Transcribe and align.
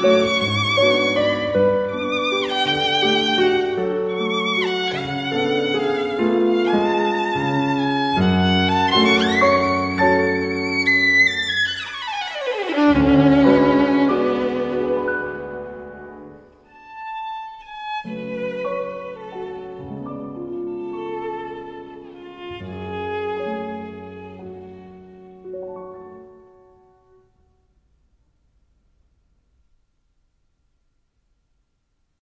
Música 0.00 0.47